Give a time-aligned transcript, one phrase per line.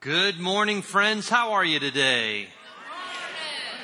[0.00, 1.28] Good morning, friends.
[1.28, 2.48] How are you today?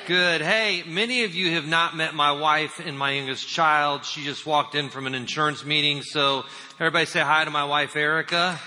[0.05, 0.41] Good.
[0.41, 4.05] Hey, many of you have not met my wife and my youngest child.
[4.05, 6.03] She just walked in from an insurance meeting.
[6.03, 6.43] So
[6.79, 8.59] everybody say hi to my wife, Erica.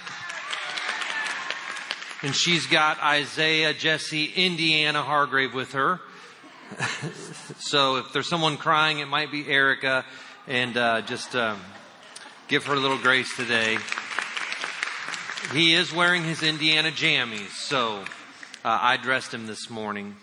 [2.22, 6.00] And she's got Isaiah, Jesse, Indiana Hargrave with her.
[7.60, 10.04] so if there's someone crying, it might be Erica.
[10.48, 11.60] And uh, just um,
[12.48, 13.78] give her a little grace today.
[15.52, 18.02] He is wearing his Indiana jammies, so
[18.64, 20.16] uh, I dressed him this morning.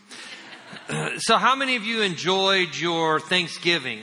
[1.18, 4.02] so, how many of you enjoyed your Thanksgiving?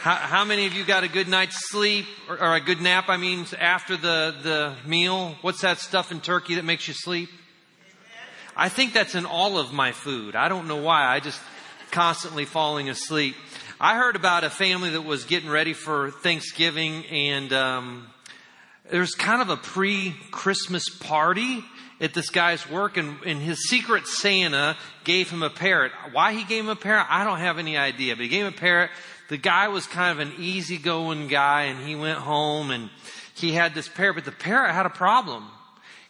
[0.00, 3.04] How, how, many of you got a good night's sleep or, or, a good nap?
[3.08, 5.36] I mean, after the, the meal?
[5.42, 7.28] What's that stuff in turkey that makes you sleep?
[8.56, 10.36] I think that's in all of my food.
[10.36, 11.06] I don't know why.
[11.06, 11.40] I just
[11.90, 13.36] constantly falling asleep.
[13.78, 18.06] I heard about a family that was getting ready for Thanksgiving and um,
[18.90, 21.64] there's kind of a pre-Christmas party
[22.00, 25.92] at this guy's work and, and, his secret Santa gave him a parrot.
[26.12, 28.52] Why he gave him a parrot, I don't have any idea, but he gave him
[28.52, 28.90] a parrot.
[29.28, 32.90] The guy was kind of an easygoing guy and he went home and
[33.34, 35.48] he had this parrot, but the parrot had a problem.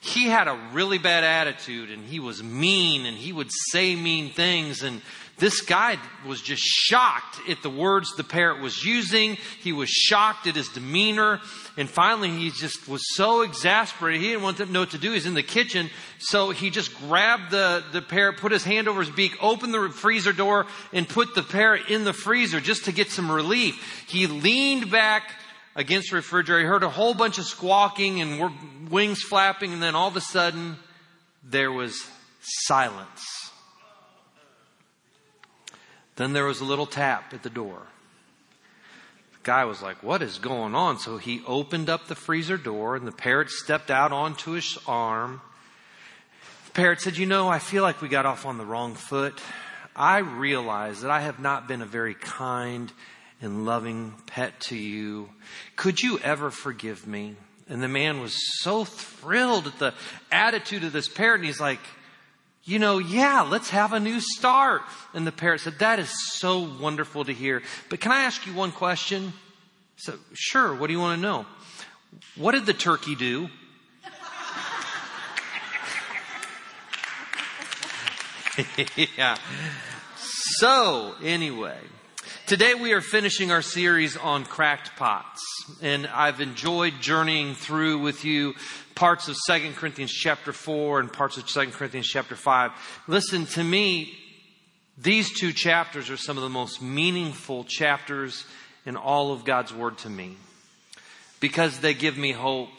[0.00, 4.30] He had a really bad attitude and he was mean and he would say mean
[4.30, 5.00] things and
[5.38, 9.36] this guy was just shocked at the words the parrot was using.
[9.60, 11.40] He was shocked at his demeanor.
[11.76, 14.22] And finally, he just was so exasperated.
[14.22, 15.12] He didn't want to know what to do.
[15.12, 15.90] He's in the kitchen.
[16.18, 19.90] So he just grabbed the, the parrot, put his hand over his beak, opened the
[19.90, 24.06] freezer door, and put the parrot in the freezer just to get some relief.
[24.08, 25.34] He leaned back
[25.74, 26.60] against the refrigerator.
[26.60, 29.74] He heard a whole bunch of squawking and wings flapping.
[29.74, 30.76] And then all of a sudden,
[31.44, 32.08] there was
[32.40, 33.45] silence.
[36.16, 37.82] Then there was a little tap at the door.
[39.32, 40.98] The guy was like, What is going on?
[40.98, 45.40] So he opened up the freezer door and the parrot stepped out onto his arm.
[46.66, 49.40] The parrot said, You know, I feel like we got off on the wrong foot.
[49.94, 52.92] I realize that I have not been a very kind
[53.40, 55.28] and loving pet to you.
[55.76, 57.36] Could you ever forgive me?
[57.68, 59.94] And the man was so thrilled at the
[60.30, 61.40] attitude of this parrot.
[61.40, 61.80] And he's like,
[62.66, 64.82] you know, yeah, let's have a new start.
[65.14, 67.62] And the parrot said, that is so wonderful to hear.
[67.88, 69.32] But can I ask you one question?
[69.96, 71.46] So, sure, what do you want to know?
[72.34, 73.48] What did the turkey do?
[79.16, 79.36] yeah.
[80.16, 81.78] So, anyway,
[82.46, 85.42] today we are finishing our series on cracked pots.
[85.82, 88.54] And I've enjoyed journeying through with you
[88.94, 92.70] parts of 2 Corinthians chapter 4 and parts of 2 Corinthians chapter 5.
[93.08, 94.16] Listen, to me,
[94.96, 98.46] these two chapters are some of the most meaningful chapters
[98.86, 100.36] in all of God's Word to me
[101.40, 102.70] because they give me hope.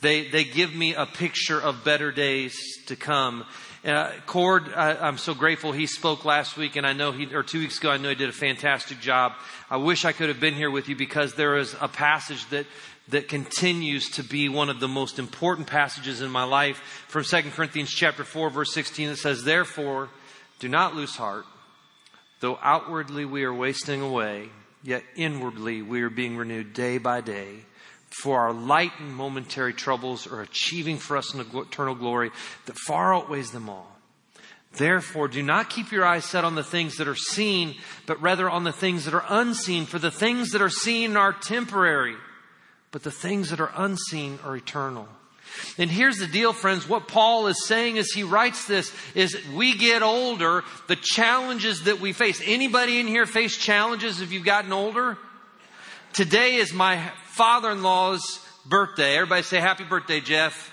[0.00, 3.46] They, they give me a picture of better days to come.
[3.86, 7.44] Uh, Cord, I, I'm so grateful he spoke last week, and I know he, or
[7.44, 9.34] two weeks ago, I know he did a fantastic job.
[9.70, 12.66] I wish I could have been here with you because there is a passage that
[13.08, 17.50] that continues to be one of the most important passages in my life from 2
[17.50, 20.08] Corinthians chapter 4 verse 16 that says, Therefore,
[20.58, 21.44] do not lose heart.
[22.40, 24.48] Though outwardly we are wasting away,
[24.82, 27.60] yet inwardly we are being renewed day by day.
[28.22, 32.30] For our light and momentary troubles are achieving for us an eternal glory
[32.66, 33.92] that far outweighs them all.
[34.72, 37.76] Therefore, do not keep your eyes set on the things that are seen,
[38.06, 39.86] but rather on the things that are unseen.
[39.86, 42.16] For the things that are seen are temporary
[42.96, 45.06] but the things that are unseen are eternal.
[45.76, 46.88] And here's the deal, friends.
[46.88, 52.00] What Paul is saying as he writes this is we get older, the challenges that
[52.00, 52.40] we face.
[52.42, 55.18] Anybody in here face challenges if you've gotten older?
[56.16, 59.16] Today is my father-in-law's birthday.
[59.16, 60.72] Everybody say happy birthday, Jeff.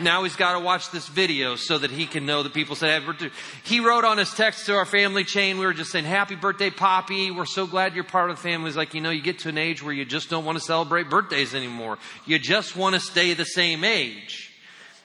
[0.00, 2.88] Now he's got to watch this video so that he can know that people say
[2.88, 3.30] happy birthday.
[3.62, 6.68] He wrote on his text to our family chain, we were just saying, happy birthday,
[6.68, 7.30] Poppy.
[7.30, 8.70] We're so glad you're part of the family.
[8.70, 10.64] He's like, you know, you get to an age where you just don't want to
[10.64, 11.96] celebrate birthdays anymore.
[12.26, 14.52] You just want to stay the same age.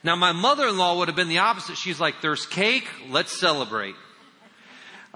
[0.03, 1.77] Now my mother-in-law would have been the opposite.
[1.77, 3.94] She's like, there's cake, let's celebrate.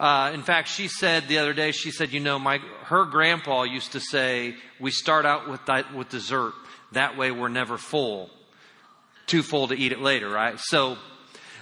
[0.01, 3.63] Uh, in fact, she said the other day, she said, you know, my, her grandpa
[3.63, 5.62] used to say, we start out with,
[5.95, 6.53] with dessert.
[6.94, 8.31] That way we're never full
[9.31, 10.59] too full to eat it later, right?
[10.59, 10.98] So,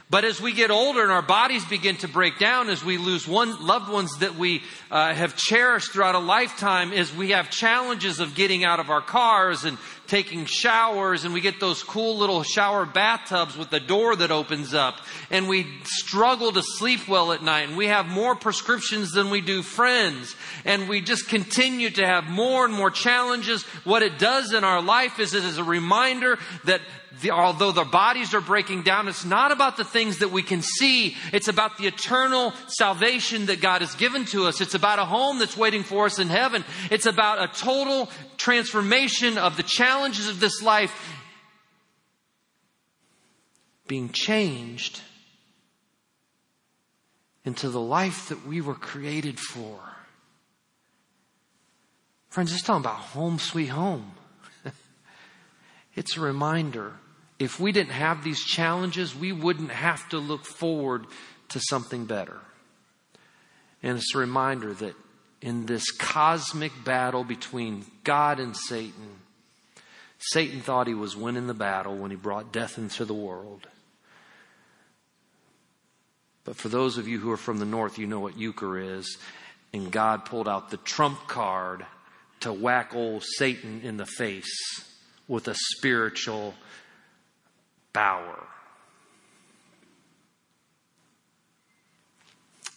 [0.10, 3.28] but as we get older and our bodies begin to break down, as we lose
[3.28, 8.20] one loved ones that we uh, have cherished throughout a lifetime, as we have challenges
[8.20, 9.78] of getting out of our cars and
[10.10, 14.74] taking showers and we get those cool little shower bathtubs with the door that opens
[14.74, 14.98] up
[15.30, 19.40] and we struggle to sleep well at night and we have more prescriptions than we
[19.40, 20.36] do friends
[20.66, 23.64] and we just continue to have more and more challenges.
[23.84, 26.82] What it does in our life is it is a reminder that
[27.22, 30.62] the, although their bodies are breaking down, it's not about the things that we can
[30.62, 31.16] see.
[31.34, 34.62] It's about the eternal salvation that God has given to us.
[34.62, 36.64] It's about a home that's waiting for us in heaven.
[36.92, 40.94] It's about a total transformation of the challenges of this life
[43.88, 45.02] being changed
[47.44, 49.80] into the life that we were created for.
[52.30, 54.12] Friends, it's talking about home sweet home.
[55.96, 56.94] it's a reminder.
[57.40, 61.06] If we didn't have these challenges, we wouldn't have to look forward
[61.50, 62.38] to something better.
[63.82, 64.96] And it's a reminder that
[65.42, 69.20] in this cosmic battle between God and Satan,
[70.18, 73.66] Satan thought he was winning the battle when he brought death into the world.
[76.44, 79.18] But for those of you who are from the north, you know what euchre is.
[79.72, 81.86] And God pulled out the trump card
[82.42, 84.84] to whack old Satan in the face
[85.28, 86.56] with a spiritual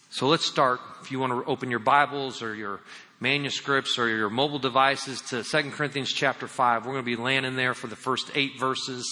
[0.09, 0.79] So let's start.
[1.01, 2.81] If you want to open your Bibles or your
[3.19, 7.55] manuscripts or your mobile devices to 2 Corinthians chapter 5, we're going to be landing
[7.55, 9.05] there for the first eight verses.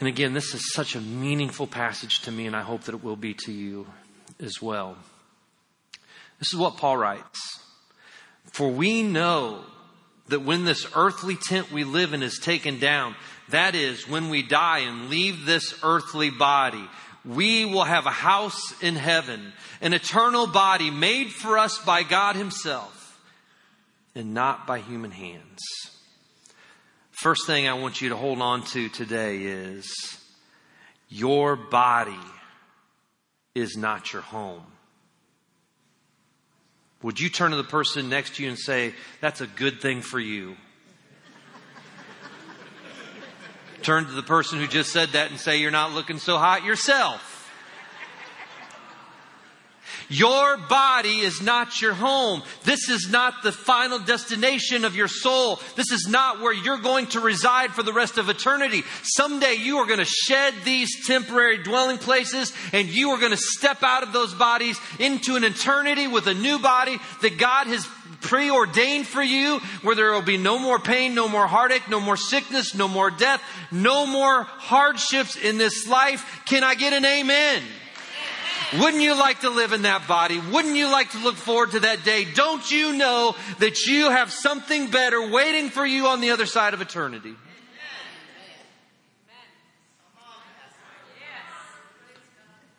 [0.00, 3.04] And again, this is such a meaningful passage to me, and I hope that it
[3.04, 3.86] will be to you
[4.40, 4.96] as well.
[6.38, 7.40] This is what Paul writes.
[8.52, 9.64] For we know
[10.28, 13.14] that when this earthly tent we live in is taken down,
[13.52, 16.84] that is, when we die and leave this earthly body,
[17.24, 22.36] we will have a house in heaven, an eternal body made for us by God
[22.36, 23.20] Himself
[24.14, 25.60] and not by human hands.
[27.10, 29.92] First thing I want you to hold on to today is
[31.08, 32.18] your body
[33.54, 34.64] is not your home.
[37.02, 40.02] Would you turn to the person next to you and say, That's a good thing
[40.02, 40.56] for you?
[43.82, 46.64] Turn to the person who just said that and say, You're not looking so hot
[46.64, 47.32] yourself.
[50.12, 52.42] Your body is not your home.
[52.64, 55.58] This is not the final destination of your soul.
[55.74, 58.82] This is not where you're going to reside for the rest of eternity.
[59.02, 63.38] Someday you are going to shed these temporary dwelling places and you are going to
[63.38, 67.86] step out of those bodies into an eternity with a new body that God has
[68.22, 72.16] preordained for you, where there will be no more pain, no more heartache, no more
[72.16, 76.42] sickness, no more death, no more hardships in this life.
[76.46, 77.62] Can I get an amen?
[78.80, 80.40] Wouldn't you like to live in that body?
[80.40, 82.24] Wouldn't you like to look forward to that day?
[82.24, 86.72] Don't you know that you have something better waiting for you on the other side
[86.72, 87.34] of eternity?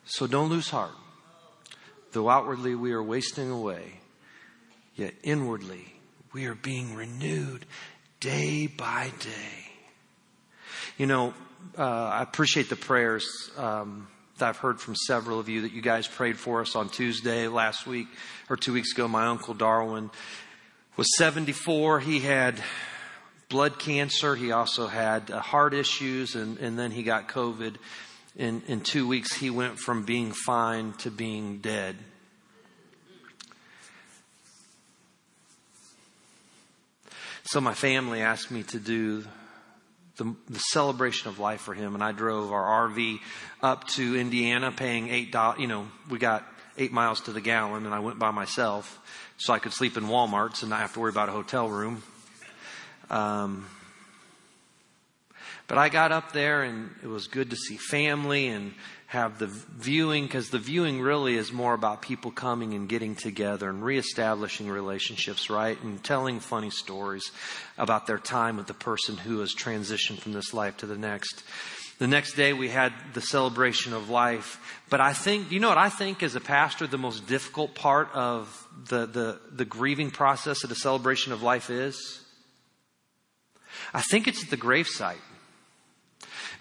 [0.06, 0.94] So don't lose heart.
[2.12, 4.00] Though outwardly we are wasting away,
[4.94, 5.94] yet inwardly
[6.32, 7.64] we are being renewed
[8.18, 9.70] day by day.
[10.98, 11.32] You know,
[11.78, 13.50] uh, I appreciate the prayers.
[13.56, 14.08] Um,
[14.38, 17.46] that I've heard from several of you that you guys prayed for us on Tuesday
[17.46, 18.08] last week
[18.50, 19.06] or two weeks ago.
[19.06, 20.10] My uncle Darwin
[20.96, 22.00] was 74.
[22.00, 22.60] He had
[23.48, 24.34] blood cancer.
[24.34, 27.76] He also had uh, heart issues and, and then he got COVID.
[28.36, 31.94] In, in two weeks, he went from being fine to being dead.
[37.46, 39.24] So my family asked me to do
[40.16, 41.94] the, the, celebration of life for him.
[41.94, 43.18] And I drove our RV
[43.62, 45.60] up to Indiana, paying eight dollars.
[45.60, 46.46] You know, we got
[46.78, 48.98] eight miles to the gallon, and I went by myself
[49.36, 52.02] so I could sleep in WalMarts and not have to worry about a hotel room.
[53.10, 53.66] Um,
[55.66, 58.72] but I got up there, and it was good to see family and
[59.14, 63.70] have the viewing because the viewing really is more about people coming and getting together
[63.70, 65.80] and reestablishing relationships, right?
[65.82, 67.30] And telling funny stories
[67.78, 71.42] about their time with the person who has transitioned from this life to the next.
[71.98, 74.82] The next day we had the celebration of life.
[74.90, 78.08] But I think, you know what I think as a pastor, the most difficult part
[78.12, 82.20] of the, the, the grieving process of the celebration of life is?
[83.92, 85.22] I think it's at the gravesite.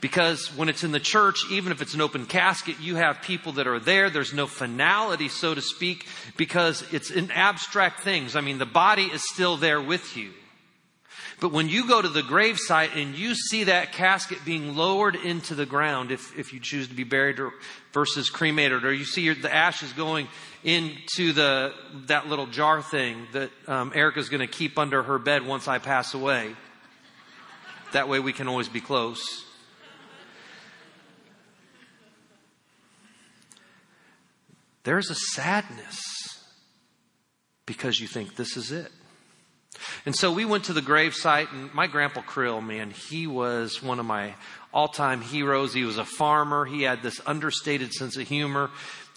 [0.04, 3.54] Because when it's in the church, even if it's an open casket, you have people
[3.54, 4.10] that are there.
[4.10, 8.36] There's no finality, so to speak, because it's in abstract things.
[8.36, 10.32] I mean, the body is still there with you.
[11.40, 15.56] But when you go to the gravesite and you see that casket being lowered into
[15.56, 17.54] the ground, if, if you choose to be buried or,
[17.94, 20.28] versus cremated, or you see your, the ashes going
[20.66, 21.74] into the,
[22.08, 25.78] that little jar thing that um, Erica's going to keep under her bed once I
[25.78, 26.58] pass away.
[27.94, 29.43] That way we can always be close.
[34.84, 36.02] There's a sadness
[37.66, 38.92] because you think this is it.
[40.06, 44.00] And so we went to the gravesite, and my grandpa Krill, man, he was one
[44.00, 44.36] of my
[44.74, 45.74] all time heroes.
[45.74, 46.66] He was a farmer.
[46.66, 48.70] He had this understated sense of humor.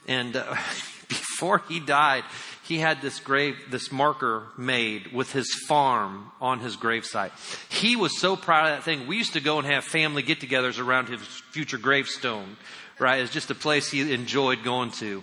[0.07, 0.45] And uh,
[1.09, 2.25] before he died,
[2.65, 7.33] he had this grave, this marker made with his farm on his gravesite.
[7.69, 9.07] He was so proud of that thing.
[9.07, 12.57] We used to go and have family get togethers around his future gravestone,
[12.99, 13.21] right?
[13.21, 15.23] It's just a place he enjoyed going to.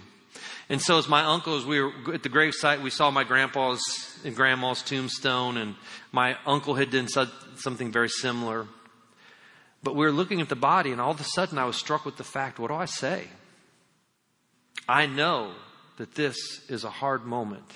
[0.70, 3.82] And so as my uncles, we were at the gravesite, we saw my grandpa's
[4.24, 5.76] and grandma's tombstone, and
[6.12, 8.68] my uncle had done something very similar.
[9.84, 12.06] But we were looking at the body, and all of a sudden I was struck
[12.06, 13.28] with the fact what do I say?
[14.88, 15.54] I know
[15.98, 16.38] that this
[16.70, 17.70] is a hard moment.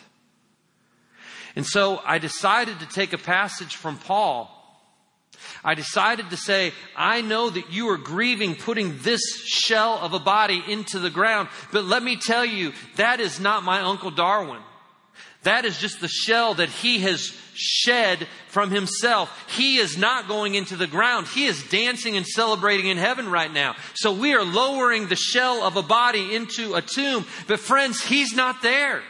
[1.56, 4.54] And so I decided to take a passage from Paul.
[5.64, 10.20] I decided to say, I know that you are grieving putting this shell of a
[10.20, 14.62] body into the ground, but let me tell you, that is not my Uncle Darwin.
[15.44, 19.32] That is just the shell that he has shed from himself.
[19.56, 21.28] He is not going into the ground.
[21.28, 23.76] He is dancing and celebrating in heaven right now.
[23.94, 27.26] So we are lowering the shell of a body into a tomb.
[27.48, 29.04] But friends, he's not there.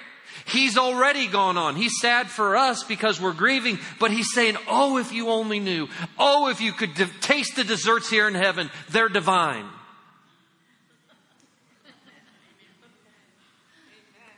[0.48, 1.76] He's already gone on.
[1.76, 5.90] He's sad for us because we're grieving, but he's saying, Oh, if you only knew.
[6.18, 8.70] Oh, if you could de- taste the desserts here in heaven.
[8.90, 9.66] They're divine.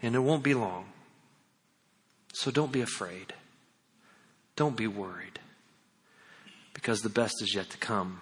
[0.01, 0.85] And it won't be long.
[2.33, 3.33] So don't be afraid.
[4.55, 5.39] Don't be worried
[6.73, 8.21] because the best is yet to come.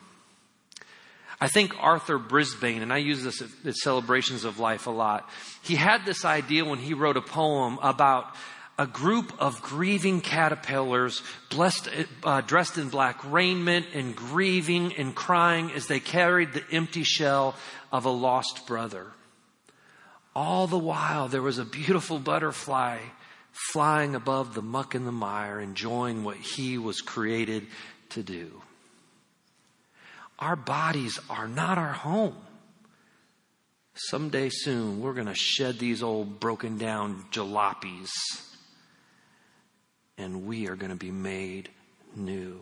[1.40, 5.30] I think Arthur Brisbane, and I use this at, at, celebrations of life a lot,
[5.62, 8.36] he had this idea when he wrote a poem about
[8.80, 11.90] a group of grieving caterpillars blessed,
[12.24, 17.56] uh, dressed in black raiment and grieving and crying as they carried the empty shell
[17.92, 19.08] of a lost brother.
[20.36, 23.00] All the while, there was a beautiful butterfly
[23.72, 27.66] flying above the muck and the mire, enjoying what he was created
[28.10, 28.62] to do.
[30.40, 32.36] Our bodies are not our home.
[33.96, 38.10] Someday soon, we're going to shed these old broken down jalopies
[40.20, 41.70] and we are going to be made
[42.16, 42.60] new.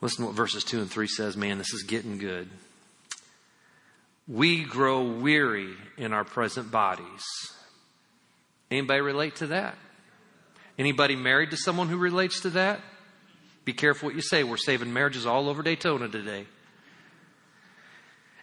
[0.00, 1.36] Listen to what verses 2 and 3 says.
[1.36, 2.48] Man, this is getting good.
[4.28, 7.24] We grow weary in our present bodies
[8.70, 9.76] Anybody relate to that?
[10.78, 12.80] Anybody married to someone who relates to that?
[13.66, 14.44] Be careful what you say.
[14.44, 16.46] We're saving marriages all over Daytona today.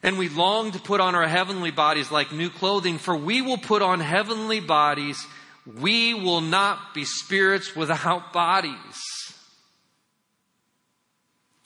[0.04, 3.58] And we long to put on our heavenly bodies like new clothing, for we will
[3.58, 5.26] put on heavenly bodies.
[5.66, 9.02] We will not be spirits without bodies.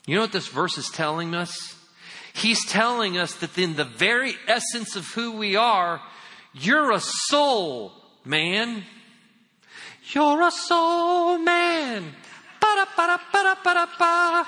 [0.06, 1.76] You know what this verse is telling us?
[2.34, 6.00] He's telling us that in the very essence of who we are,
[6.54, 7.92] you're a soul
[8.24, 8.84] man.
[10.14, 12.14] You're a soul man.
[12.60, 14.48] Ba-da-ba-da-ba-da-ba-da-ba.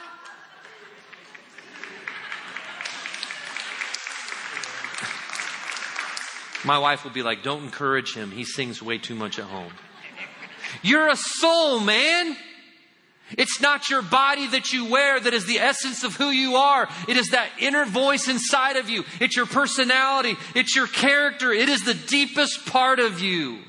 [6.66, 8.32] My wife will be like, don't encourage him.
[8.32, 9.72] He sings way too much at home.
[10.82, 12.36] You're a soul, man.
[13.38, 16.90] It's not your body that you wear that is the essence of who you are.
[17.08, 19.04] It is that inner voice inside of you.
[19.20, 20.36] It's your personality.
[20.56, 21.54] It's your character.
[21.54, 23.60] It is the deepest part of you.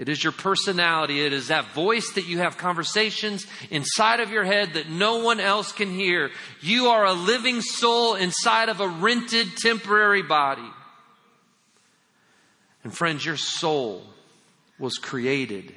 [0.00, 1.20] It is your personality.
[1.26, 5.40] It is that voice that you have conversations inside of your head that no one
[5.40, 6.30] else can hear.
[6.62, 10.70] You are a living soul inside of a rented temporary body.
[12.82, 14.02] And friends, your soul
[14.78, 15.70] was created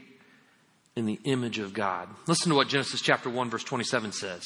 [0.95, 2.07] in the image of God.
[2.25, 4.45] Listen to what Genesis chapter 1 verse 27 says.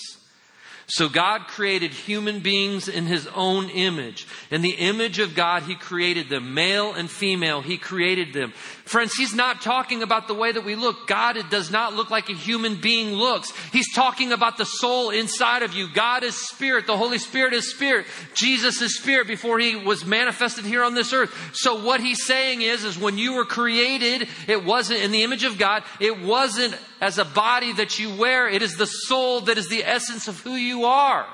[0.89, 4.25] So God created human beings in his own image.
[4.49, 6.53] In the image of God, he created them.
[6.53, 8.53] Male and female, he created them.
[8.87, 11.07] Friends, he's not talking about the way that we look.
[11.07, 13.51] God it does not look like a human being looks.
[13.73, 15.89] He's talking about the soul inside of you.
[15.93, 16.87] God is spirit.
[16.87, 18.05] The Holy Spirit is spirit.
[18.33, 21.35] Jesus is spirit before he was manifested here on this earth.
[21.51, 25.43] So what he's saying is, is when you were created, it wasn't in the image
[25.43, 25.83] of God.
[25.99, 28.47] It wasn't as a body that you wear.
[28.47, 31.27] It is the soul that is the essence of who you are.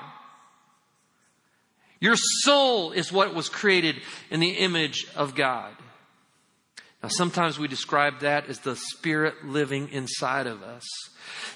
[2.00, 5.72] Your soul is what was created in the image of God.
[7.04, 10.84] Now, sometimes we describe that as the spirit living inside of us.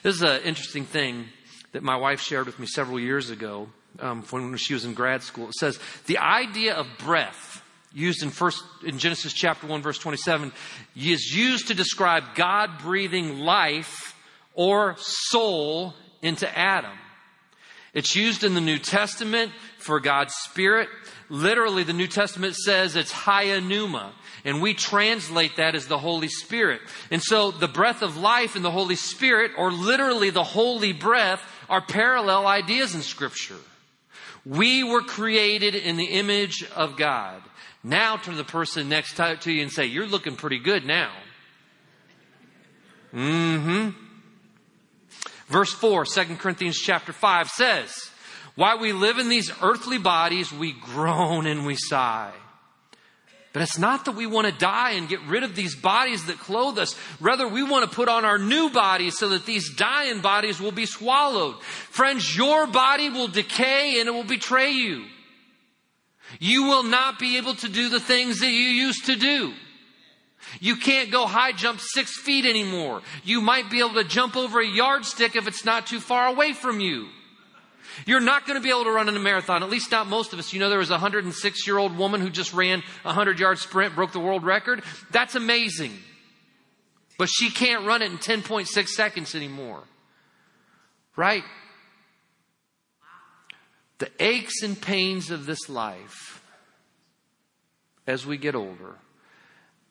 [0.03, 1.25] This is an interesting thing
[1.73, 5.23] that my wife shared with me several years ago um, when she was in grad
[5.23, 5.49] school.
[5.49, 7.63] It says the idea of breath
[7.95, 10.53] used in first in Genesis chapter 1 verse 27
[10.95, 14.15] is used to describe God breathing life
[14.53, 16.99] or soul into Adam.
[17.95, 20.91] It's used in the New Testament for God's Spirit.
[21.31, 24.13] Literally, the New Testament says it's pneuma,
[24.49, 26.81] and we translate that as the Holy Spirit.
[27.11, 31.43] And so the breath of life and the Holy Spirit, or literally the holy breath,
[31.69, 33.59] are parallel ideas in Scripture.
[34.47, 37.43] We were created in the image of God.
[37.85, 41.13] Now turn to the person next to you and say, You're looking pretty good now.
[43.13, 43.91] Mm hmm.
[45.49, 48.11] Verse 4, 2 Corinthians chapter 5 says,
[48.55, 52.33] While we live in these earthly bodies, we groan and we sigh.
[53.59, 56.39] But it's not that we want to die and get rid of these bodies that
[56.39, 56.95] clothe us.
[57.19, 60.71] Rather, we want to put on our new bodies so that these dying bodies will
[60.71, 61.61] be swallowed.
[61.65, 65.07] Friends, your body will decay and it will betray you.
[66.39, 69.53] You will not be able to do the things that you used to do.
[70.61, 73.03] You can't go high jump six feet anymore.
[73.25, 76.53] You might be able to jump over a yardstick if it's not too far away
[76.53, 77.09] from you.
[78.07, 80.33] You're not going to be able to run in a marathon, at least not most
[80.33, 80.53] of us.
[80.53, 83.59] You know, there was a 106 year old woman who just ran a 100 yard
[83.59, 84.83] sprint, broke the world record.
[85.11, 85.93] That's amazing.
[87.19, 89.83] But she can't run it in 10.6 seconds anymore.
[91.17, 91.43] Right?
[93.99, 96.41] The aches and pains of this life
[98.07, 98.95] as we get older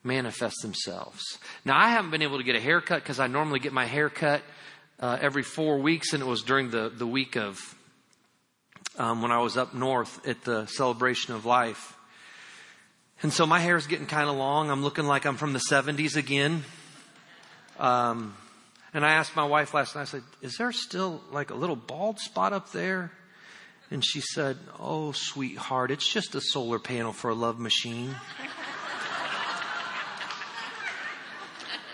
[0.03, 1.21] manifest themselves.
[1.65, 4.41] Now, I haven't been able to get a haircut because I normally get my haircut
[4.99, 7.75] uh, every four weeks, and it was during the, the week of
[8.97, 11.97] um, when I was up north at the celebration of life.
[13.23, 14.69] And so my hair is getting kind of long.
[14.69, 16.63] I'm looking like I'm from the 70s again.
[17.79, 18.35] Um,
[18.93, 21.75] and I asked my wife last night, I said, Is there still like a little
[21.75, 23.11] bald spot up there?
[23.89, 28.15] And she said, Oh, sweetheart, it's just a solar panel for a love machine.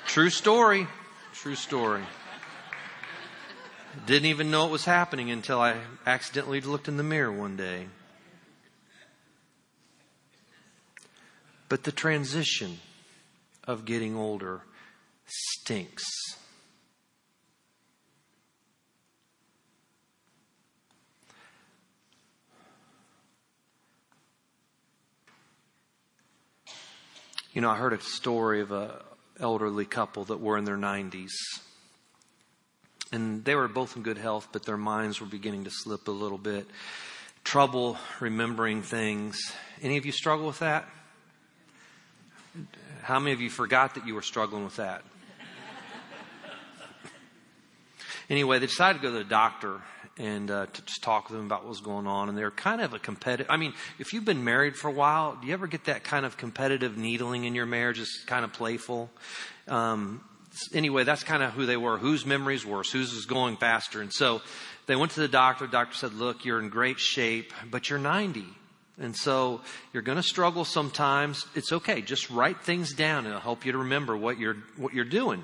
[0.05, 0.87] True story.
[1.33, 2.03] True story.
[4.05, 7.87] Didn't even know it was happening until I accidentally looked in the mirror one day.
[11.69, 12.79] But the transition
[13.65, 14.61] of getting older
[15.25, 16.03] stinks.
[27.53, 28.89] You know, I heard a story of an
[29.39, 31.29] elderly couple that were in their 90s.
[33.13, 36.11] And they were both in good health, but their minds were beginning to slip a
[36.11, 36.65] little bit.
[37.43, 39.39] Trouble remembering things.
[39.83, 40.89] Any of you struggle with that?
[43.03, 45.03] How many of you forgot that you were struggling with that?
[48.31, 49.81] anyway, they decided to go to the doctor
[50.17, 52.29] and uh, to just talk with them about what was going on.
[52.29, 53.45] And they're kind of a competitive.
[53.47, 56.25] I mean, if you've been married for a while, do you ever get that kind
[56.25, 57.99] of competitive needling in your marriage?
[57.99, 59.11] It's kind of playful.
[59.67, 60.23] Um,
[60.73, 61.97] anyway, that's kind of who they were.
[61.97, 62.91] Whose memory's worse?
[62.91, 64.01] Whose is going faster?
[64.01, 64.41] And so
[64.85, 65.65] they went to the doctor.
[65.65, 68.45] The doctor said, "Look, you're in great shape, but you're 90."
[68.99, 69.61] And so
[69.91, 71.47] you're going to struggle sometimes.
[71.55, 72.01] It's okay.
[72.01, 73.25] Just write things down.
[73.25, 75.43] It'll help you to remember what you're, what you're doing.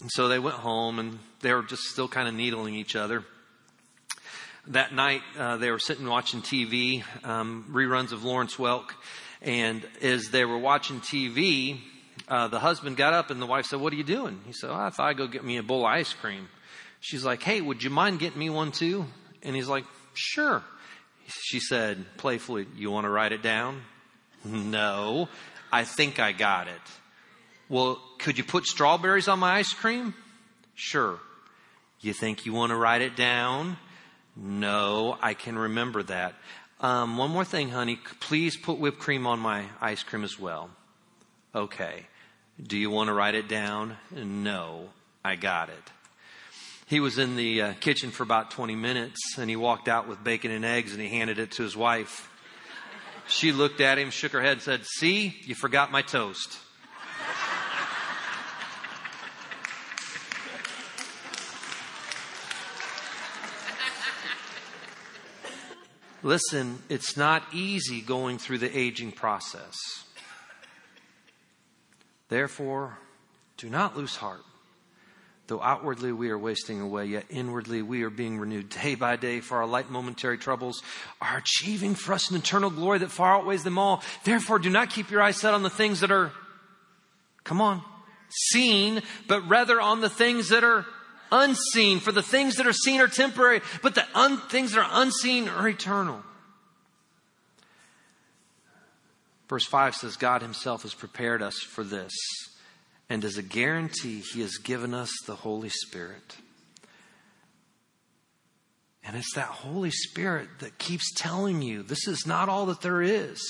[0.00, 3.24] And so they went home and they were just still kind of needling each other.
[4.68, 8.90] That night, uh, they were sitting watching TV, um, reruns of Lawrence Welk.
[9.42, 11.80] And as they were watching TV,
[12.28, 14.40] uh, the husband got up and the wife said, What are you doing?
[14.46, 16.48] He said, I thought I'd go get me a bowl of ice cream.
[17.00, 19.06] She's like, Hey, would you mind getting me one too?
[19.42, 20.62] And he's like, Sure.
[21.26, 23.82] She said playfully, You want to write it down?
[24.44, 25.28] No,
[25.72, 26.80] I think I got it.
[27.68, 30.14] Well, could you put strawberries on my ice cream?
[30.74, 31.18] Sure.
[32.00, 33.78] You think you want to write it down?
[34.36, 36.34] No, I can remember that.
[36.80, 37.98] Um, one more thing, honey.
[38.20, 40.68] Please put whipped cream on my ice cream as well.
[41.54, 42.06] Okay.
[42.60, 43.96] Do you want to write it down?
[44.10, 44.88] No,
[45.24, 45.90] I got it.
[46.86, 50.24] He was in the uh, kitchen for about 20 minutes and he walked out with
[50.24, 52.28] bacon and eggs and he handed it to his wife.
[53.28, 56.58] She looked at him, shook her head, and said, See, you forgot my toast.
[66.22, 69.76] Listen, it's not easy going through the aging process.
[72.28, 72.98] Therefore,
[73.56, 74.42] do not lose heart.
[75.46, 79.40] Though outwardly we are wasting away, yet inwardly we are being renewed day by day,
[79.40, 80.82] for our light momentary troubles
[81.20, 84.02] are achieving for us an eternal glory that far outweighs them all.
[84.24, 86.32] Therefore, do not keep your eyes set on the things that are,
[87.44, 87.82] come on,
[88.30, 90.86] seen, but rather on the things that are
[91.30, 92.00] unseen.
[92.00, 95.48] For the things that are seen are temporary, but the un- things that are unseen
[95.48, 96.22] are eternal.
[99.48, 102.12] Verse 5 says, God Himself has prepared us for this.
[103.08, 106.36] And as a guarantee, He has given us the Holy Spirit.
[109.06, 113.02] And it's that Holy Spirit that keeps telling you this is not all that there
[113.02, 113.40] is.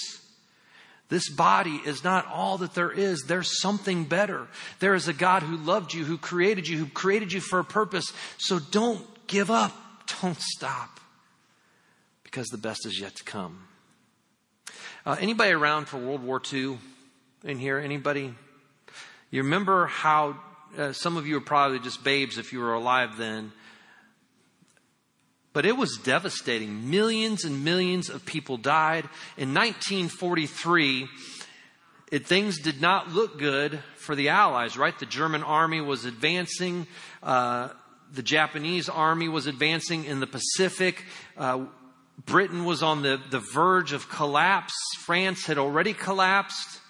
[1.09, 3.23] This body is not all that there is.
[3.29, 4.49] There's something better.
[4.81, 7.65] There is a God who loved you, who created you, who created you for a
[7.65, 8.13] purpose.
[8.39, 9.73] So don't give up.
[10.23, 10.99] Don't stop.
[12.25, 13.69] Because the best is yet to come.
[15.07, 16.79] Uh, anybody around for World War II
[17.45, 17.79] in here?
[17.79, 18.33] Anybody?
[19.31, 20.39] You remember how
[20.79, 23.53] uh, some of you are probably just babes if you were alive then.
[25.53, 26.89] But it was devastating.
[26.89, 29.05] Millions and millions of people died.
[29.37, 31.07] In 1943,
[32.11, 34.99] it, things did not look good for the Allies, right?
[34.99, 36.87] The German army was advancing.
[37.23, 37.69] Uh,
[38.11, 41.05] the Japanese army was advancing in the Pacific.
[41.37, 41.67] Uh,
[42.19, 44.75] Britain was on the, the verge of collapse.
[44.99, 46.81] France had already collapsed.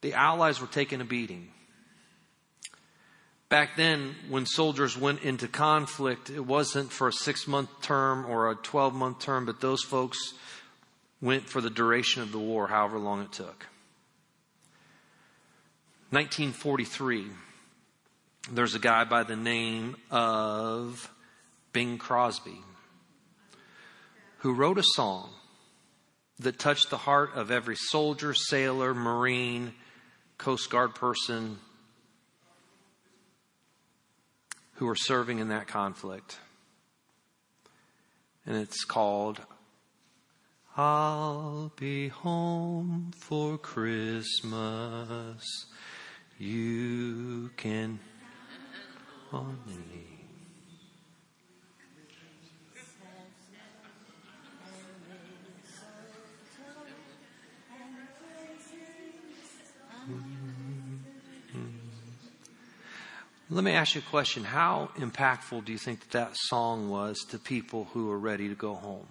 [0.00, 1.48] The Allies were taking a beating.
[3.48, 8.50] Back then, when soldiers went into conflict, it wasn't for a six month term or
[8.50, 10.34] a 12 month term, but those folks
[11.22, 13.66] went for the duration of the war, however long it took.
[16.10, 17.26] 1943,
[18.52, 21.10] there's a guy by the name of
[21.72, 22.60] Bing Crosby
[24.44, 25.30] who wrote a song
[26.38, 29.72] that touched the heart of every soldier, sailor, Marine,
[30.36, 31.56] Coast Guard person,
[34.74, 36.38] who are serving in that conflict.
[38.44, 39.40] And it's called
[40.76, 45.42] I'll be home for Christmas.
[46.38, 47.98] You can
[49.32, 49.58] on
[63.54, 64.42] Let me ask you a question.
[64.42, 68.56] How impactful do you think that, that song was to people who are ready to
[68.56, 69.06] go home?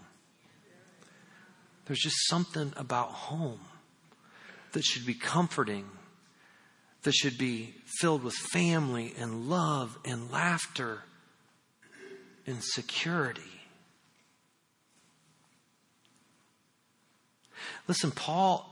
[1.86, 3.62] There's just something about home
[4.74, 5.86] that should be comforting,
[7.04, 11.04] that should be filled with family and love and laughter
[12.46, 13.62] and security.
[17.88, 18.70] Listen, Paul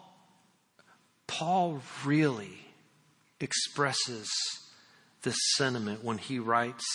[1.28, 2.60] Paul really
[3.40, 4.30] expresses
[5.24, 6.86] this sentiment when he writes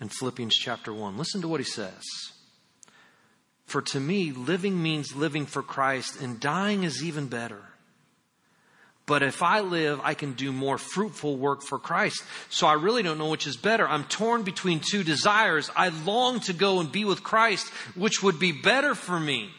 [0.00, 1.16] in Philippians chapter 1.
[1.16, 2.02] Listen to what he says.
[3.66, 7.60] For to me, living means living for Christ, and dying is even better.
[9.04, 12.22] But if I live, I can do more fruitful work for Christ.
[12.50, 13.88] So I really don't know which is better.
[13.88, 15.70] I'm torn between two desires.
[15.74, 19.50] I long to go and be with Christ, which would be better for me.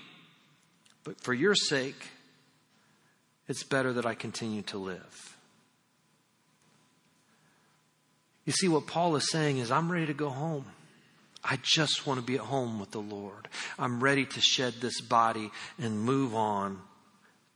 [1.03, 1.99] But for your sake,
[3.47, 5.37] it's better that I continue to live.
[8.49, 10.65] You see, what Paul is saying is, I'm ready to go home.
[11.43, 13.47] I just want to be at home with the Lord.
[13.77, 16.81] I'm ready to shed this body and move on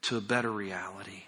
[0.04, 1.24] to a better reality.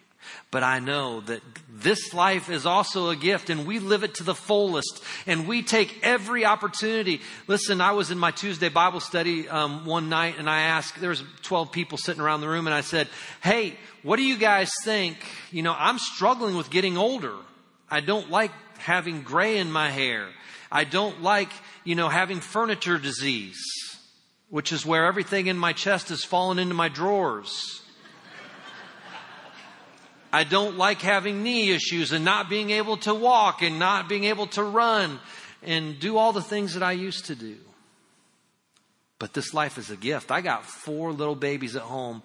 [0.51, 4.23] But I know that this life is also a gift and we live it to
[4.23, 7.21] the fullest and we take every opportunity.
[7.47, 11.09] Listen, I was in my Tuesday Bible study um, one night and I asked, there
[11.09, 13.07] was 12 people sitting around the room and I said,
[13.41, 13.73] hey,
[14.03, 15.17] what do you guys think?
[15.49, 17.33] You know, I'm struggling with getting older.
[17.89, 20.27] I don't like having gray in my hair.
[20.71, 21.51] I don't like,
[21.83, 23.61] you know, having furniture disease,
[24.49, 27.81] which is where everything in my chest has fallen into my drawers.
[30.33, 34.25] I don't like having knee issues and not being able to walk and not being
[34.25, 35.19] able to run
[35.63, 37.55] and do all the things that I used to do.
[39.17, 40.31] But this life is a gift.
[40.31, 42.21] I got four little babies at home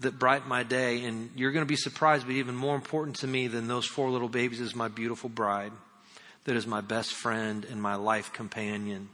[0.00, 3.26] that brighten my day, and you're going to be surprised, but even more important to
[3.26, 5.72] me than those four little babies is my beautiful bride
[6.44, 9.08] that is my best friend and my life companion.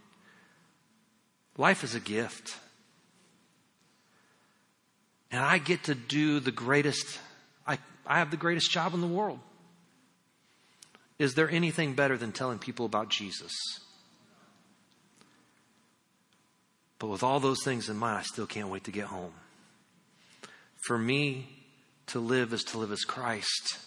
[1.57, 2.57] Life is a gift.
[5.31, 7.19] And I get to do the greatest,
[7.67, 9.41] I, I have the greatest job in the world.
[11.19, 13.53] Is there anything better than telling people about Jesus?
[16.99, 19.33] But with all those things in mind, I still can't wait to get home.
[20.87, 21.49] For me,
[22.07, 23.79] to live is to live as Christ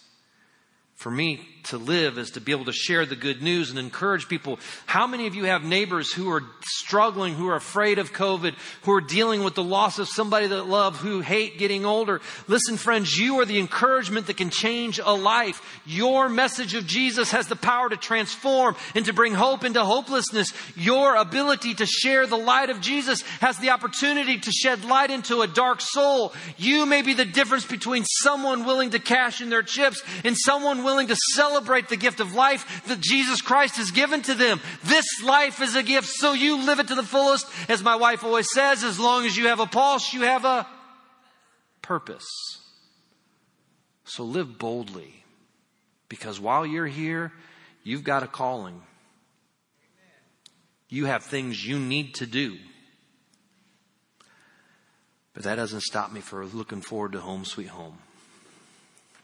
[1.00, 4.28] for me to live is to be able to share the good news and encourage
[4.28, 4.60] people.
[4.86, 8.94] How many of you have neighbors who are struggling, who are afraid of COVID, who
[8.94, 12.22] are dealing with the loss of somebody that love, who hate getting older?
[12.48, 15.82] Listen, friends, you are the encouragement that can change a life.
[15.86, 20.54] Your message of Jesus has the power to transform and to bring hope into hopelessness.
[20.76, 25.42] Your ability to share the light of Jesus has the opportunity to shed light into
[25.42, 26.34] a dark soul.
[26.58, 30.84] You may be the difference between someone willing to cash in their chips and someone
[30.89, 34.60] willing to celebrate the gift of life that Jesus Christ has given to them.
[34.84, 37.45] This life is a gift, so you live it to the fullest.
[37.69, 40.67] As my wife always says, as long as you have a pulse, you have a
[41.84, 42.28] purpose.
[44.04, 45.23] So live boldly,
[46.08, 47.32] because while you're here,
[47.84, 48.82] you've got a calling.
[50.89, 52.58] You have things you need to do.
[55.36, 57.99] But that doesn't stop me from looking forward to home sweet home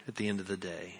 [0.07, 0.99] at the end of the day.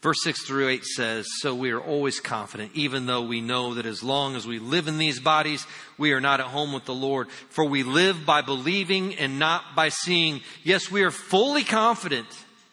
[0.00, 3.86] Verse 6 through 8 says, So we are always confident, even though we know that
[3.86, 6.94] as long as we live in these bodies, we are not at home with the
[6.94, 7.28] Lord.
[7.30, 10.42] For we live by believing and not by seeing.
[10.62, 12.28] Yes, we are fully confident,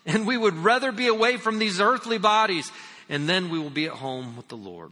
[0.05, 2.71] and we would rather be away from these earthly bodies,
[3.09, 4.91] and then we will be at home with the Lord.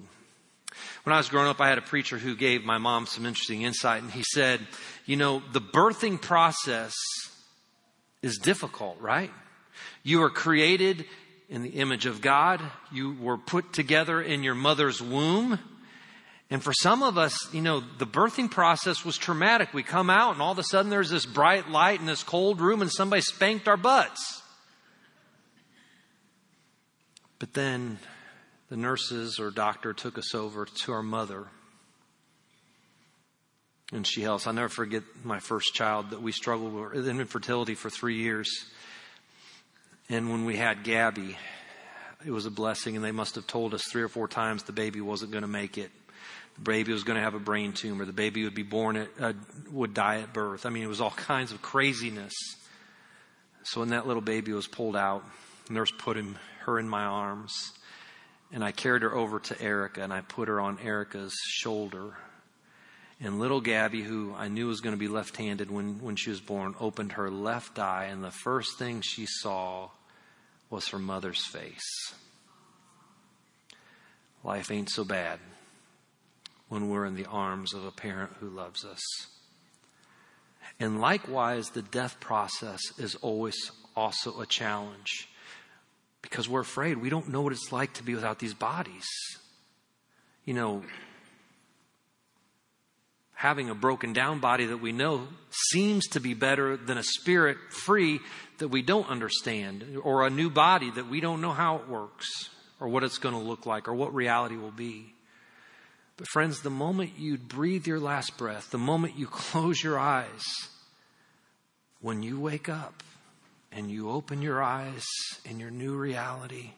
[1.04, 3.62] When I was growing up, I had a preacher who gave my mom some interesting
[3.62, 4.60] insight, and he said,
[5.06, 6.96] You know, the birthing process
[8.24, 9.30] is difficult, right?
[10.02, 11.06] You are created
[11.50, 12.62] in the image of God.
[12.92, 15.60] You were put together in your mother's womb.
[16.50, 19.74] And for some of us, you know, the birthing process was traumatic.
[19.74, 22.62] We come out and all of a sudden there's this bright light in this cold
[22.62, 24.42] room and somebody spanked our butts.
[27.40, 28.00] But then
[28.70, 31.48] the nurses or doctor took us over to our mother.
[33.92, 34.48] And she helps.
[34.48, 38.50] I'll never forget my first child that we struggled with infertility for three years.
[40.10, 41.38] And when we had Gabby,
[42.26, 44.72] it was a blessing, and they must have told us three or four times the
[44.72, 45.92] baby wasn't going to make it.
[46.56, 48.06] The baby was going to have a brain tumor.
[48.06, 49.34] The baby would be born at, uh,
[49.72, 50.66] would die at birth.
[50.66, 52.34] I mean, it was all kinds of craziness.
[53.64, 55.24] So when that little baby was pulled out,
[55.70, 57.54] nurse put him, her in my arms.
[58.52, 62.14] And I carried her over to Erica and I put her on Erica's shoulder.
[63.24, 66.30] And little Gabby, who I knew was going to be left handed when, when she
[66.30, 68.08] was born, opened her left eye.
[68.12, 69.90] And the first thing she saw
[70.70, 72.14] was her mother's face.
[74.44, 75.40] Life ain't so bad
[76.68, 79.02] when we're in the arms of a parent who loves us.
[80.78, 85.30] And likewise, the death process is always also a challenge
[86.22, 86.98] because we're afraid.
[86.98, 89.06] We don't know what it's like to be without these bodies.
[90.44, 90.84] You know,
[93.44, 97.58] having a broken down body that we know seems to be better than a spirit
[97.70, 98.22] free
[98.60, 102.26] that we don't understand, or a new body that we don't know how it works,
[102.80, 105.14] or what it's going to look like, or what reality will be.
[106.16, 110.46] But, friends, the moment you breathe your last breath, the moment you close your eyes,
[112.00, 113.04] when you wake up,
[113.74, 115.04] and you open your eyes
[115.44, 116.72] in your new reality,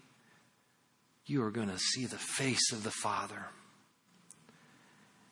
[1.27, 3.45] you are going to see the face of the Father.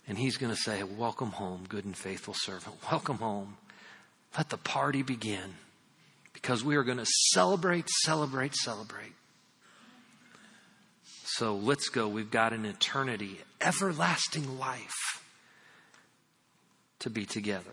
[0.07, 2.75] And He's going to say, Welcome home, good and faithful servant.
[2.91, 3.57] Welcome home.
[4.37, 5.55] Let the party begin
[6.33, 9.13] because we are going to celebrate, celebrate, celebrate.
[11.25, 12.07] So let's go.
[12.07, 15.23] We've got an eternity, everlasting life
[16.99, 17.71] to be together.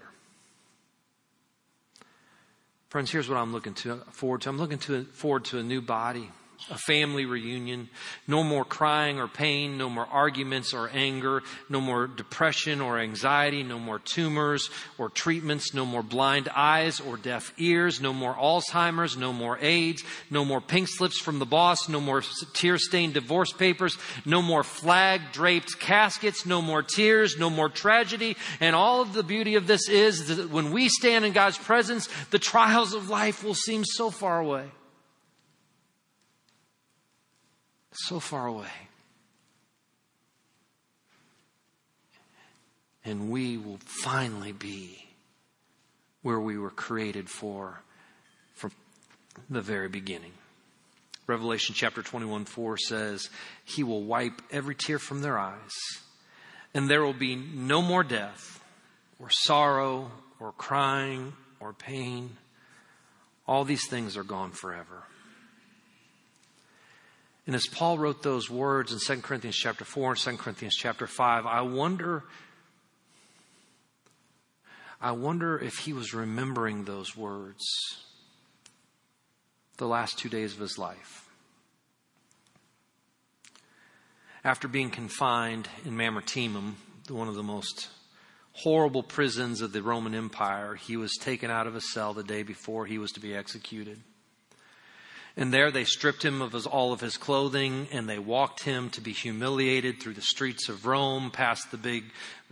[2.88, 4.48] Friends, here's what I'm looking to, forward to.
[4.48, 6.28] I'm looking to, forward to a new body
[6.68, 7.88] a family reunion.
[8.26, 13.62] No more crying or pain, no more arguments or anger, no more depression or anxiety,
[13.62, 19.16] no more tumors or treatments, no more blind eyes or deaf ears, no more Alzheimer's,
[19.16, 23.52] no more AIDS, no more pink slips from the boss, no more tear stained divorce
[23.52, 28.36] papers, no more flag draped caskets, no more tears, no more tragedy.
[28.60, 32.08] And all of the beauty of this is that when we stand in God's presence,
[32.30, 34.70] the trials of life will seem so far away.
[37.92, 38.68] So far away.
[43.04, 45.06] And we will finally be
[46.22, 47.80] where we were created for
[48.54, 48.72] from
[49.48, 50.32] the very beginning.
[51.26, 53.30] Revelation chapter 21 4 says,
[53.64, 55.72] He will wipe every tear from their eyes,
[56.74, 58.62] and there will be no more death,
[59.18, 62.36] or sorrow, or crying, or pain.
[63.46, 65.04] All these things are gone forever.
[67.50, 71.08] And as Paul wrote those words in 2 Corinthians chapter 4 and 2 Corinthians chapter
[71.08, 72.22] 5, I wonder
[75.00, 77.64] I wonder if he was remembering those words
[79.78, 81.28] the last 2 days of his life.
[84.44, 86.74] After being confined in Mamertinum,
[87.08, 87.88] one of the most
[88.52, 92.44] horrible prisons of the Roman Empire, he was taken out of his cell the day
[92.44, 94.00] before he was to be executed.
[95.40, 98.90] And there they stripped him of his, all of his clothing and they walked him
[98.90, 102.04] to be humiliated through the streets of Rome, past the big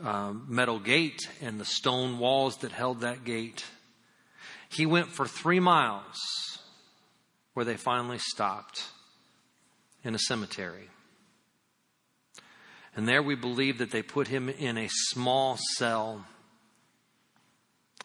[0.03, 3.62] um, metal gate and the stone walls that held that gate.
[4.70, 6.16] He went for three miles
[7.53, 8.85] where they finally stopped
[10.03, 10.88] in a cemetery.
[12.96, 16.24] And there we believe that they put him in a small cell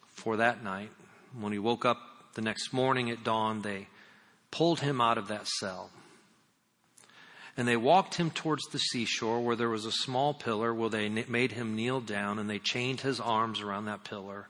[0.10, 0.92] for that night.
[1.40, 2.00] When he woke up
[2.34, 3.88] the next morning at dawn, they
[4.54, 5.90] pulled him out of that cell.
[7.58, 11.10] And they walked him towards the seashore where there was a small pillar where they
[11.10, 14.48] made him kneel down and they chained his arms around that pillar.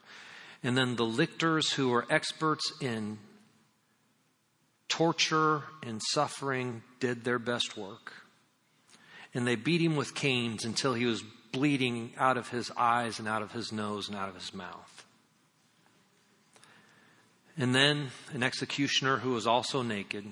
[0.61, 3.17] And then the lictors, who were experts in
[4.89, 8.13] torture and suffering, did their best work.
[9.33, 13.27] And they beat him with canes until he was bleeding out of his eyes and
[13.27, 14.92] out of his nose and out of his mouth.
[17.57, 20.25] And then an executioner who was also naked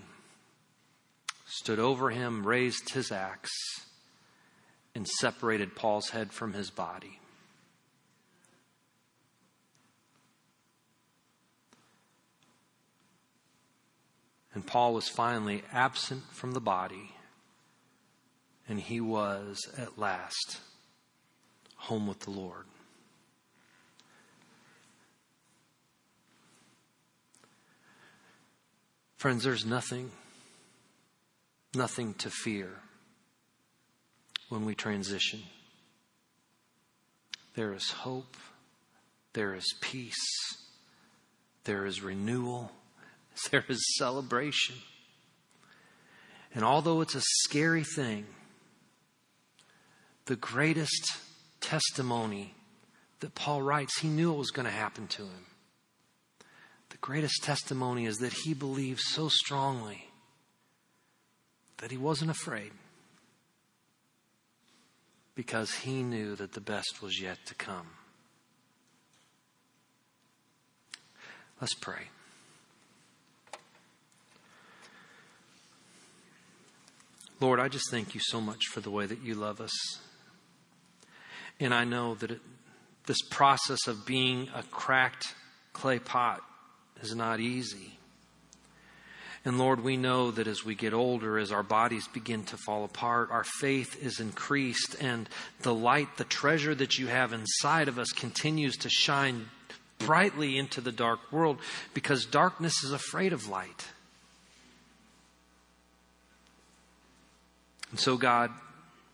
[1.45, 3.51] stood over him, raised his axe,
[4.95, 7.19] and separated Paul's head from his body.
[14.53, 17.13] And Paul was finally absent from the body,
[18.67, 20.60] and he was at last
[21.75, 22.65] home with the Lord.
[29.21, 30.10] Friends, there's nothing,
[31.75, 32.71] nothing to fear
[34.49, 35.43] when we transition.
[37.53, 38.36] There is hope,
[39.34, 40.25] there is peace,
[41.65, 42.71] there is renewal
[43.51, 44.77] there is celebration.
[46.55, 48.25] And although it's a scary thing,
[50.25, 51.12] the greatest
[51.60, 52.55] testimony
[53.19, 55.45] that Paul writes, he knew it was going to happen to him.
[57.02, 60.08] Greatest testimony is that he believed so strongly
[61.78, 62.72] that he wasn't afraid
[65.34, 67.88] because he knew that the best was yet to come.
[71.60, 72.04] Let's pray.
[77.40, 79.72] Lord, I just thank you so much for the way that you love us.
[81.60, 82.42] And I know that it,
[83.08, 85.34] this process of being a cracked
[85.74, 86.42] clay pot
[87.02, 87.98] is not easy.
[89.44, 92.84] And Lord, we know that as we get older, as our bodies begin to fall
[92.84, 95.28] apart, our faith is increased, and
[95.62, 99.48] the light, the treasure that you have inside of us continues to shine
[99.98, 101.58] brightly into the dark world
[101.94, 103.88] because darkness is afraid of light.
[107.90, 108.52] And so, God,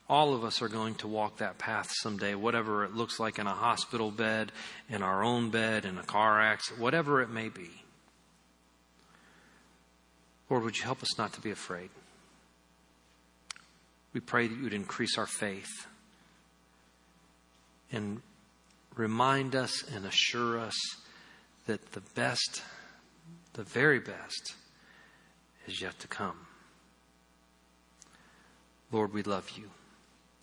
[0.09, 3.47] all of us are going to walk that path someday, whatever it looks like in
[3.47, 4.51] a hospital bed,
[4.89, 7.69] in our own bed, in a car accident, whatever it may be.
[10.49, 11.89] Lord, would you help us not to be afraid?
[14.13, 15.87] We pray that you would increase our faith
[17.91, 18.21] and
[18.95, 20.75] remind us and assure us
[21.65, 22.63] that the best,
[23.53, 24.55] the very best,
[25.67, 26.47] is yet to come.
[28.89, 29.69] Lord, we love you.